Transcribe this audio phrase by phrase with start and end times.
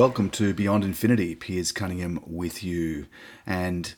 [0.00, 1.34] Welcome to Beyond Infinity.
[1.34, 3.06] Piers Cunningham with you.
[3.46, 3.92] And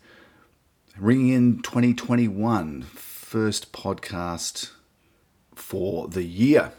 [0.98, 4.72] ringing in 2021, first podcast
[5.54, 6.72] for the year.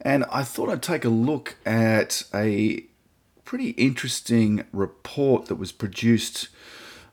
[0.00, 2.84] And I thought I'd take a look at a
[3.44, 6.46] pretty interesting report that was produced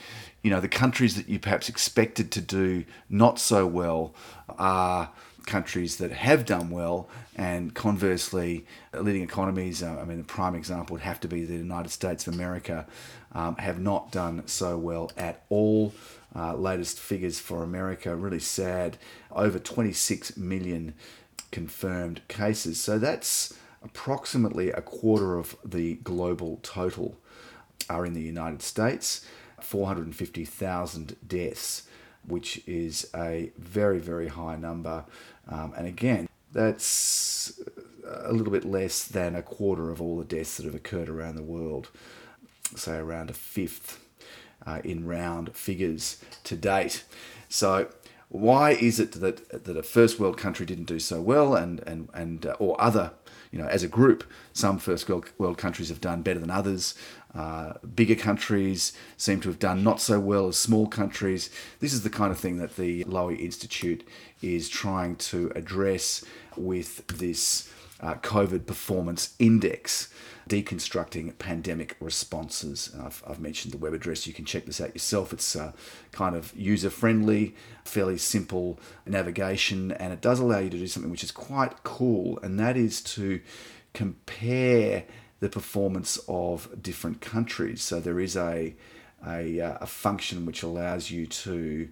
[0.42, 4.14] you know the countries that you perhaps expected to do not so well
[4.58, 5.10] are
[5.46, 8.64] countries that have done well, and conversely,
[8.94, 9.82] leading economies.
[9.82, 12.86] Uh, I mean, the prime example would have to be the United States of America,
[13.32, 15.92] um, have not done so well at all.
[16.36, 18.98] Uh, latest figures for America really sad.
[19.32, 20.94] Over 26 million
[21.50, 22.80] confirmed cases.
[22.80, 27.16] So that's approximately a quarter of the global total
[27.88, 29.24] are in the United States,
[29.60, 31.88] 450,000 deaths,
[32.26, 35.04] which is a very, very high number.
[35.48, 37.60] Um, and again, that's
[38.06, 41.36] a little bit less than a quarter of all the deaths that have occurred around
[41.36, 41.88] the world,
[42.74, 44.04] say around a fifth
[44.66, 47.04] uh, in round figures to date.
[47.48, 47.88] So,
[48.30, 52.10] why is it that, that a first world country didn't do so well and, and,
[52.12, 53.12] and uh, or other
[53.50, 56.94] you know, as a group, some first world, countries have done better than others.
[57.34, 61.50] Uh, bigger countries seem to have done not so well as small countries.
[61.80, 64.06] This is the kind of thing that the Lowy Institute
[64.42, 66.24] is trying to address
[66.56, 70.08] with this uh, COVID performance index
[70.48, 72.94] deconstructing pandemic responses.
[72.98, 74.26] I've, I've, mentioned the web address.
[74.26, 75.32] You can check this out yourself.
[75.32, 75.72] It's uh,
[76.10, 77.54] kind of user friendly,
[77.84, 82.38] fairly simple navigation, and it does allow you to do something which is quite cool,
[82.42, 83.40] and that is to
[83.92, 85.04] compare
[85.40, 87.82] the performance of different countries.
[87.82, 88.74] So there is a
[89.26, 91.88] a, uh, a function which allows you to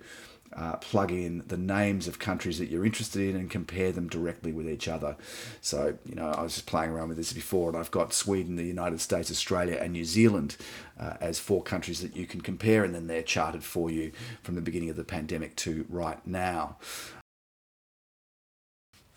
[0.55, 4.53] uh, plug in the names of countries that you're interested in and compare them directly
[4.53, 5.17] with each other.
[5.61, 8.56] So, you know, I was just playing around with this before, and I've got Sweden,
[8.56, 10.56] the United States, Australia, and New Zealand
[10.99, 14.12] uh, as four countries that you can compare, and then they're charted for you
[14.43, 16.77] from the beginning of the pandemic to right now.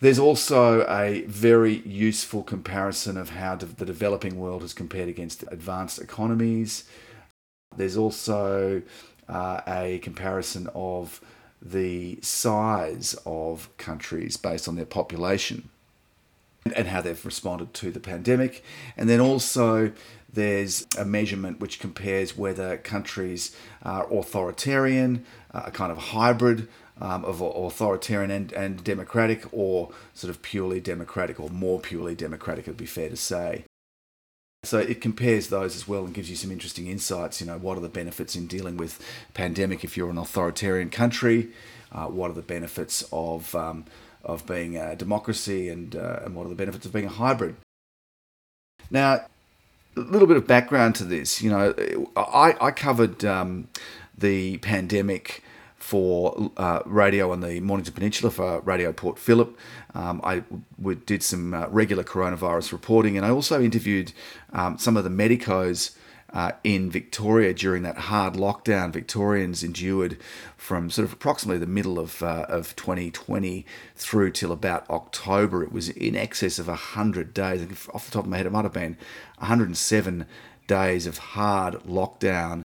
[0.01, 5.99] There's also a very useful comparison of how the developing world has compared against advanced
[5.99, 6.85] economies.
[7.75, 8.81] There's also
[9.29, 11.21] uh, a comparison of
[11.61, 15.69] the size of countries based on their population
[16.75, 18.63] and how they've responded to the pandemic.
[18.97, 19.91] And then also,
[20.31, 26.67] there's a measurement which compares whether countries are authoritarian, uh, a kind of hybrid
[27.01, 32.67] um, of authoritarian and, and democratic, or sort of purely democratic, or more purely democratic,
[32.67, 33.63] it would be fair to say.
[34.63, 37.39] So it compares those as well and gives you some interesting insights.
[37.39, 39.01] You know, what are the benefits in dealing with
[39.33, 41.49] pandemic if you're an authoritarian country?
[41.91, 43.85] Uh, what are the benefits of um,
[44.23, 47.55] of being a democracy, and uh, and what are the benefits of being a hybrid?
[48.91, 49.25] Now,
[49.95, 51.41] a little bit of background to this.
[51.41, 51.73] You know,
[52.15, 53.69] I I covered um,
[54.17, 55.41] the pandemic
[55.79, 59.57] for uh, radio on the Mornington Peninsula for Radio Port Phillip.
[59.95, 60.43] Um, I
[60.77, 64.11] w- did some uh, regular coronavirus reporting, and I also interviewed
[64.53, 65.95] um, some of the medicos
[66.33, 70.17] uh, in Victoria during that hard lockdown, Victorians endured
[70.57, 73.65] from sort of approximately the middle of, uh, of 2020
[73.95, 75.63] through till about October.
[75.63, 77.61] It was in excess of 100 days.
[77.93, 78.97] Off the top of my head, it might have been
[79.39, 80.25] 107
[80.67, 82.61] days of hard lockdown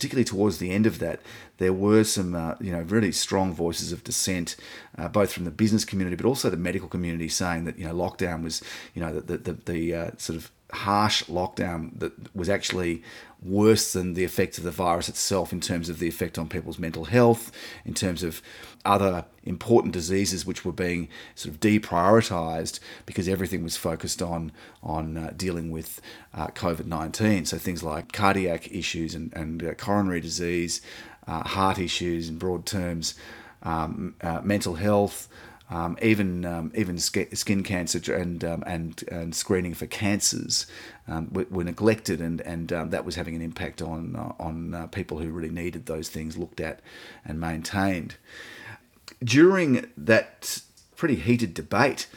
[0.00, 1.20] particularly towards the end of that,
[1.58, 4.56] there were some, uh, you know, really strong voices of dissent,
[4.96, 7.94] uh, both from the business community but also the medical community, saying that you know
[7.94, 8.62] lockdown was,
[8.94, 13.02] you know, the the, the uh, sort of harsh lockdown that was actually
[13.42, 16.78] worse than the effects of the virus itself in terms of the effect on people's
[16.78, 17.50] mental health,
[17.84, 18.42] in terms of
[18.84, 24.52] other important diseases which were being sort of deprioritized because everything was focused on
[24.82, 26.00] on uh, dealing with
[26.34, 27.44] uh, COVID nineteen.
[27.44, 30.80] So things like cardiac issues and and uh, coronary disease,
[31.26, 33.14] uh, heart issues in broad terms,
[33.62, 35.28] um, uh, mental health.
[35.70, 40.66] Um, even um, even skin cancer and um, and and screening for cancers
[41.06, 44.74] um, were, were, neglected, and and um, that was having an impact on uh, on
[44.74, 46.80] uh, people who really needed those things looked at
[47.24, 48.16] and maintained.
[49.22, 50.62] During that
[50.96, 52.08] pretty heated debate,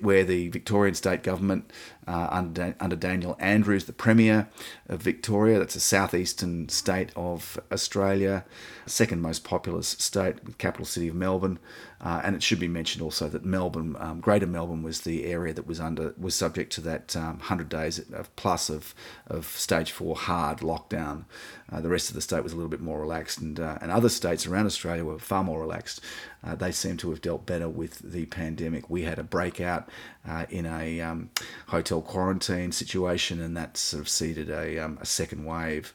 [0.00, 1.70] where the Victorian state government,
[2.06, 4.48] uh, under, under Daniel Andrews, the Premier
[4.88, 8.44] of Victoria, that's a southeastern state of Australia,
[8.86, 11.58] second most populous state, capital city of Melbourne,
[12.00, 15.52] uh, and it should be mentioned also that Melbourne, um, Greater Melbourne, was the area
[15.52, 18.94] that was under was subject to that um, hundred days of plus of
[19.26, 21.24] of stage four hard lockdown.
[21.70, 23.90] Uh, the rest of the state was a little bit more relaxed, and uh, and
[23.90, 26.00] other states around Australia were far more relaxed.
[26.44, 28.88] Uh, they seem to have dealt better with the pandemic.
[28.88, 29.88] We had a breakout
[30.28, 31.30] uh, in a um,
[31.68, 35.92] hotel quarantine situation, and that sort of seeded a, um, a second wave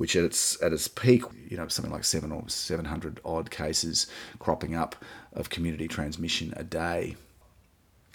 [0.00, 3.50] which at its at its peak, you know, something like seven or seven hundred odd
[3.50, 4.06] cases
[4.38, 4.96] cropping up
[5.34, 7.16] of community transmission a day.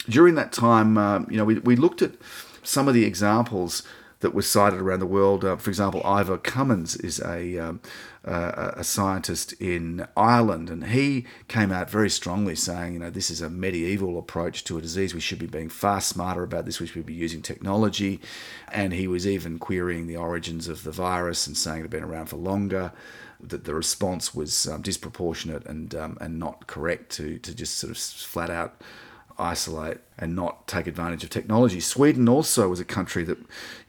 [0.10, 2.14] During that time, uh, you know, we, we looked at
[2.64, 3.84] some of the examples
[4.22, 5.44] that was cited around the world.
[5.44, 7.82] Uh, for example, Ivor Cummins is a, um,
[8.24, 13.30] uh, a scientist in Ireland, and he came out very strongly saying, you know, this
[13.30, 15.14] is a medieval approach to a disease.
[15.14, 16.80] We should be being far smarter about this.
[16.80, 18.20] We should be using technology.
[18.72, 22.04] And he was even querying the origins of the virus and saying it had been
[22.04, 22.92] around for longer.
[23.42, 27.92] That the response was um, disproportionate and um, and not correct to to just sort
[27.92, 28.82] of flat out
[29.38, 31.80] isolate and not take advantage of technology.
[31.80, 33.38] Sweden also was a country that,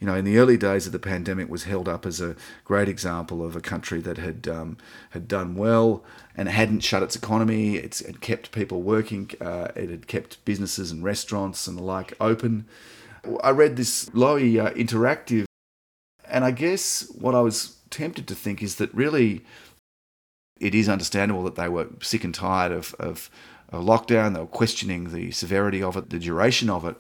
[0.01, 2.89] you know, in the early days of the pandemic was held up as a great
[2.89, 4.77] example of a country that had um,
[5.11, 6.05] had done well
[6.37, 7.77] and hadn't shut its economy.
[7.77, 9.31] It's, it kept people working.
[9.41, 12.67] Uh, it had kept businesses and restaurants and the like open.
[13.43, 15.47] I read this Lowy uh, interactive,
[16.29, 19.45] and I guess what I was tempted to think is that really
[20.59, 23.31] it is understandable that they were sick and tired of, of
[23.81, 24.35] lockdown.
[24.35, 26.97] They were questioning the severity of it, the duration of it.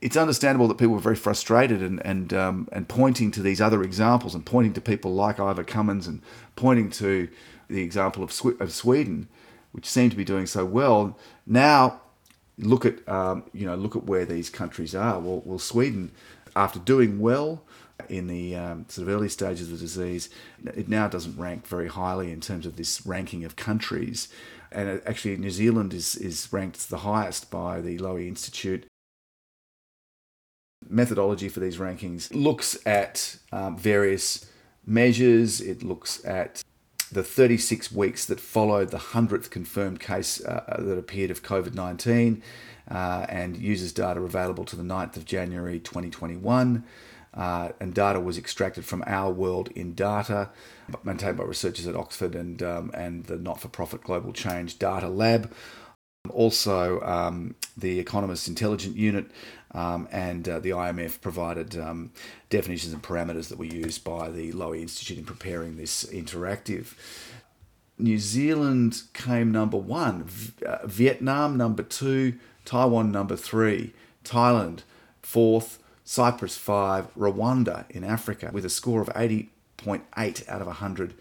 [0.00, 3.82] It's understandable that people were very frustrated and and um, and pointing to these other
[3.82, 6.22] examples and pointing to people like Ivor Cummins and
[6.56, 7.28] pointing to
[7.68, 9.28] the example of of Sweden,
[9.72, 11.18] which seemed to be doing so well.
[11.46, 12.00] Now,
[12.56, 15.20] look at um, you know look at where these countries are.
[15.20, 16.12] Well, well, Sweden,
[16.56, 17.62] after doing well,
[18.08, 20.30] in the um, sort of early stages of the disease,
[20.64, 24.28] it now doesn't rank very highly in terms of this ranking of countries.
[24.70, 28.86] And actually, New Zealand is, is ranked the highest by the Lowy Institute.
[30.88, 34.46] Methodology for these rankings looks at um, various
[34.86, 36.62] measures, it looks at
[37.10, 41.74] the 36 weeks that followed the 100th confirmed case uh, uh that appeared of COVID
[41.74, 42.42] 19
[42.90, 46.84] uh, and uses data available to the 9th of January 2021
[47.34, 50.50] uh, and data was extracted from Our World in Data,
[51.04, 55.08] maintained by researchers at Oxford and, um, and the not for profit Global Change Data
[55.08, 55.52] Lab.
[56.30, 59.30] Also, um, the Economist Intelligence Unit
[59.72, 62.10] um, and uh, the IMF provided um,
[62.50, 66.94] definitions and parameters that were used by the Lowy Institute in preparing this interactive.
[67.98, 73.92] New Zealand came number one, v- uh, Vietnam number two, Taiwan number three,
[74.24, 74.80] Thailand
[75.22, 81.12] fourth, Cyprus 5, Rwanda in Africa with a score of 80.8 out of 100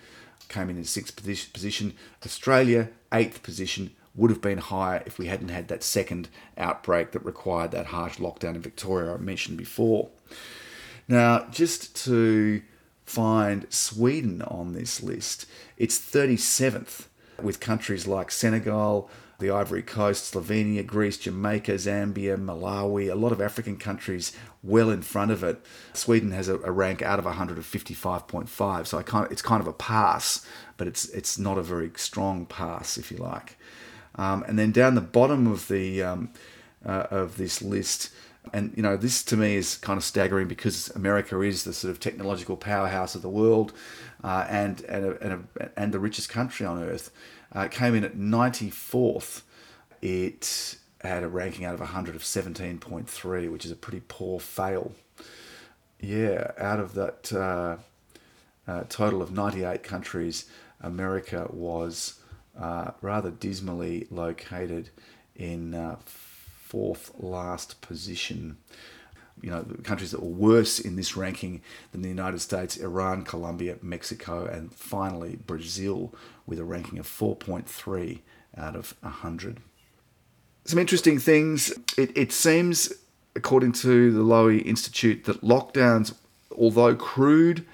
[0.48, 1.94] came in in sixth position.
[2.25, 7.25] Australia, eighth position, would have been higher if we hadn't had that second outbreak that
[7.25, 10.08] required that harsh lockdown in Victoria I mentioned before.
[11.10, 12.62] Now, just to
[13.03, 17.08] find Sweden on this list, it's 37th,
[17.41, 23.39] with countries like Senegal, the Ivory Coast, Slovenia, Greece, Jamaica, Zambia, Malawi, a lot of
[23.39, 24.32] African countries
[24.63, 25.63] well in front of it.
[25.94, 29.62] Sweden has a, a rank out of 100 of 55.5, so kind of, it's kind
[29.62, 30.46] of a pass,
[30.77, 33.58] but it's it's not a very strong pass, if you like.
[34.15, 36.32] Um, and then down the bottom of the um,
[36.86, 38.10] uh, of this list,
[38.53, 41.91] And you know, this to me is kind of staggering because America is the sort
[41.91, 43.74] of technological powerhouse of the world,
[44.24, 47.12] uh, and and a, and, a, and the richest country on earth.
[47.58, 49.42] Uh, came in at 94th.
[50.00, 54.92] It had a ranking out of 100 of 17.3, which is a pretty poor fail.
[56.00, 57.78] Yeah, out of that uh,
[58.68, 60.46] uh, total of 98 countries,
[60.82, 62.20] America was
[62.56, 64.92] uh, rather dismally located
[65.36, 68.58] in uh, fourth last position.
[69.41, 73.77] You know, countries that were worse in this ranking than the United States, Iran, Colombia,
[73.82, 76.13] Mexico, and finally Brazil,
[76.46, 78.20] with a ranking of 4.3
[78.58, 79.60] out of 100.
[80.65, 81.72] Some interesting things.
[81.98, 82.91] It, it seems,
[83.36, 86.13] according to the Lowy Institute, that lockdowns,
[86.58, 87.65] although crude,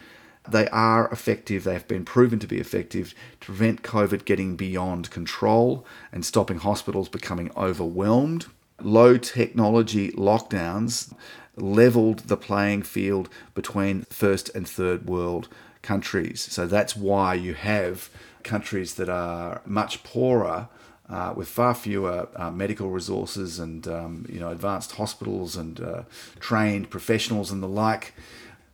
[0.47, 1.63] they are effective.
[1.63, 6.59] They have been proven to be effective to prevent COVID getting beyond control and stopping
[6.59, 8.47] hospitals becoming overwhelmed.
[8.81, 11.13] Low technology lockdowns
[11.55, 15.47] leveled the playing field between first and third world
[15.81, 16.41] countries.
[16.41, 18.09] So that's why you have
[18.43, 20.69] countries that are much poorer.
[21.09, 26.03] Uh, with far fewer uh, medical resources and um, you know advanced hospitals and uh,
[26.39, 28.13] trained professionals and the like,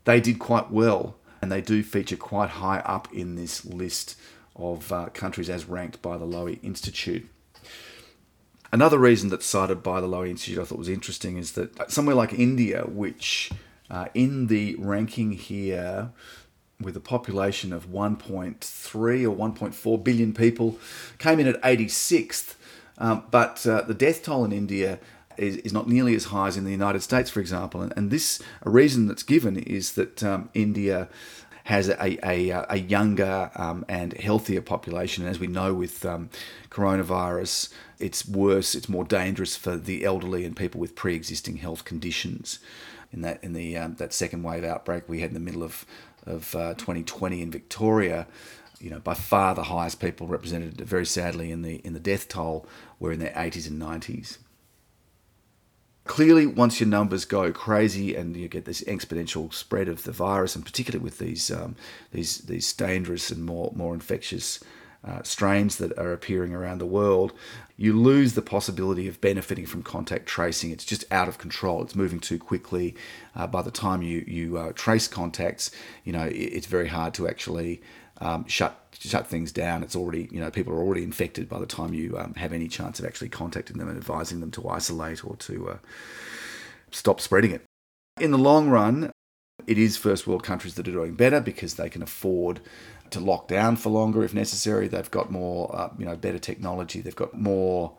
[0.05, 4.15] they did quite well and they do feature quite high up in this list
[4.55, 7.27] of uh, countries as ranked by the Lowy Institute.
[8.71, 12.15] Another reason that's cited by the Lowy Institute I thought was interesting is that somewhere
[12.15, 13.51] like India, which
[13.89, 16.11] uh, in the ranking here,
[16.79, 18.23] with a population of 1.3
[18.95, 20.77] or 1.4 billion people,
[21.17, 22.55] came in at 86th.
[22.99, 24.99] Um, but uh, the death toll in India
[25.37, 27.81] is, is not nearly as high as in the United States, for example.
[27.81, 31.09] And, and this a reason that's given is that um, India
[31.69, 35.23] has a, a, a younger um, and healthier population.
[35.23, 36.31] And as we know with um,
[36.71, 41.85] coronavirus, it's worse, it's more dangerous for the elderly and people with pre existing health
[41.85, 42.57] conditions.
[43.13, 45.85] In that, in the um, that second wave outbreak we had in the middle of,
[46.25, 48.25] of uh, 2020 in Victoria,
[48.79, 52.27] you know, by far the highest people represented, very sadly, in the in the death
[52.27, 52.65] toll
[52.99, 54.39] were in their 80s and 90s
[56.05, 60.55] clearly once your numbers go crazy and you get this exponential spread of the virus
[60.55, 61.75] and particularly with these um,
[62.11, 64.59] these these dangerous and more more infectious
[65.03, 67.31] uh, strains that are appearing around the world,
[67.77, 70.71] you lose the possibility of benefiting from contact tracing.
[70.71, 71.81] It's just out of control.
[71.81, 72.95] It's moving too quickly.
[73.35, 75.71] Uh, by the time you you uh, trace contacts,
[76.03, 77.81] you know it, it's very hard to actually
[78.21, 79.83] um, shut shut things down.
[79.83, 82.67] It's already you know people are already infected by the time you um, have any
[82.67, 85.77] chance of actually contacting them and advising them to isolate or to uh,
[86.91, 87.63] stop spreading it.
[88.19, 89.11] In the long run,
[89.67, 92.59] it is first world countries that are doing better because they can afford
[93.11, 94.87] to lock down for longer if necessary.
[94.87, 97.01] They've got more uh, you know better technology.
[97.01, 97.93] They've got more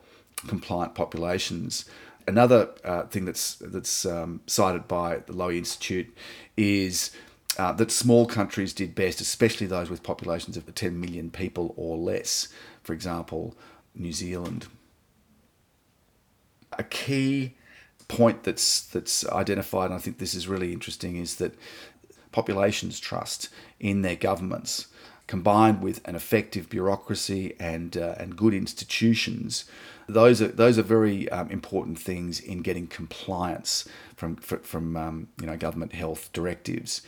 [0.47, 1.85] compliant populations.
[2.27, 6.15] Another uh, thing that's that's um, cited by the Lowy Institute
[6.55, 7.11] is
[7.57, 11.97] uh, that small countries did best, especially those with populations of 10 million people or
[11.97, 12.47] less.
[12.83, 13.55] For example,
[13.93, 14.67] New Zealand.
[16.77, 17.55] A key
[18.07, 21.53] point that's that's identified, and I think this is really interesting, is that
[22.31, 24.87] populations trust in their governments,
[25.27, 29.65] combined with an effective bureaucracy and uh, and good institutions,
[30.07, 35.47] those are those are very um, important things in getting compliance from from um, you
[35.47, 37.01] know government health directives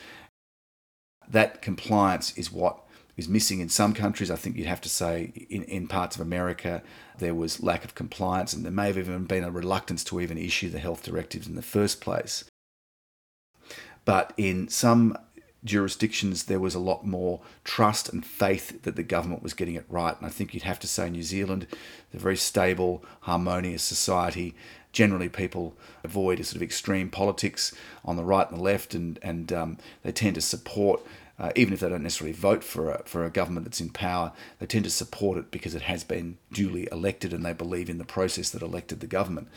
[1.30, 2.80] that compliance is what
[3.15, 4.32] is missing in some countries.
[4.32, 6.82] I think you'd have to say in, in parts of America
[7.20, 10.38] there was lack of compliance and there may have even been a reluctance to even
[10.38, 12.46] issue the health directives in the first place.
[14.06, 15.18] But in some
[15.63, 19.86] jurisdictions there was a lot more trust and faith that the government was getting it
[19.88, 20.18] right.
[20.18, 21.68] And I think you'd have to say New Zealand,
[22.13, 24.56] a very stable, harmonious society.
[24.94, 29.20] Generally, people avoid a sort of extreme politics on the right and the left, and
[29.22, 31.02] and um, they tend to support.
[31.40, 34.32] Uh, even if they don't necessarily vote for a, for a government that's in power,
[34.60, 37.98] they tend to support it because it has been duly elected and they believe in
[37.98, 39.48] the process that elected the government.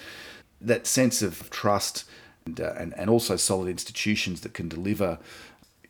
[0.59, 2.07] That sense of trust
[2.47, 5.19] and, uh, and, and also solid institutions that can deliver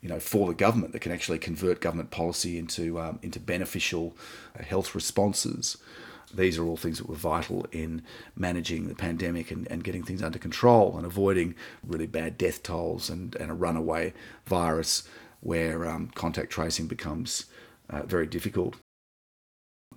[0.01, 4.15] you know, for the government that can actually convert government policy into um, into beneficial
[4.57, 5.77] uh, health responses.
[6.33, 8.03] These are all things that were vital in
[8.35, 11.55] managing the pandemic and, and getting things under control and avoiding
[11.85, 14.13] really bad death tolls and, and a runaway
[14.45, 15.07] virus
[15.39, 17.45] where um, contact tracing becomes
[17.89, 18.75] uh, very difficult.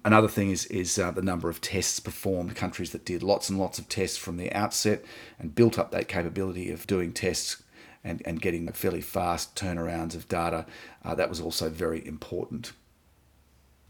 [0.04, 2.54] Another thing is, is uh, the number of tests performed.
[2.54, 5.04] Countries that did lots and lots of tests from the outset
[5.38, 7.62] and built up that capability of doing tests
[8.02, 10.64] and, and getting fairly fast turnarounds of data,
[11.04, 12.72] uh, that was also very important.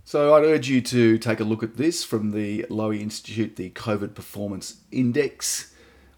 [0.05, 3.71] So I'd urge you to take a look at this from the Lowy Institute, the
[3.71, 5.73] COVID Performance Index,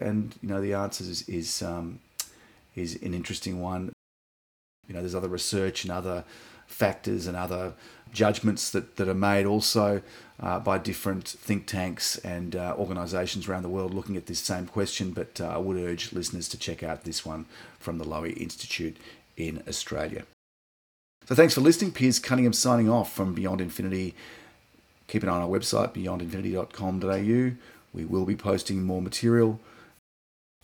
[0.00, 2.00] And, you know, the answer is, is, um,
[2.76, 3.92] is an interesting one.
[4.86, 6.24] You know, there's other research and other
[6.66, 7.74] factors and other
[8.12, 10.02] judgments that, that are made also
[10.40, 14.66] uh, by different think tanks and uh, organisations around the world looking at this same
[14.66, 15.10] question.
[15.10, 17.46] But uh, I would urge listeners to check out this one
[17.78, 18.96] from the Lowy Institute
[19.36, 20.24] in Australia.
[21.26, 21.92] So thanks for listening.
[21.92, 24.14] Piers Cunningham signing off from Beyond Infinity.
[25.08, 27.56] Keep an eye on our website, beyondinfinity.com.au.
[27.92, 29.58] We will be posting more material.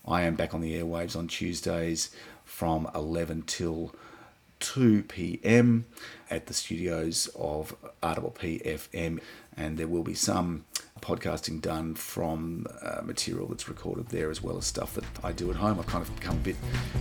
[0.06, 2.10] I am back on the airwaves on Tuesdays
[2.44, 3.94] from 11 till
[4.60, 5.86] 2 p.m.
[6.30, 9.20] at the studios of RPP FM,
[9.56, 10.64] and there will be some
[11.00, 15.50] podcasting done from uh, material that's recorded there as well as stuff that I do
[15.50, 15.78] at home.
[15.80, 16.56] I've kind of become a bit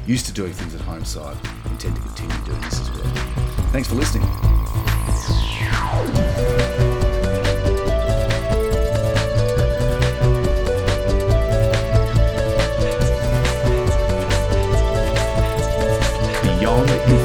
[0.08, 1.34] used to doing things at home, so I
[1.70, 3.03] intend to continue doing this as well.
[3.72, 4.27] Thanks for listening.
[16.72, 17.21] don't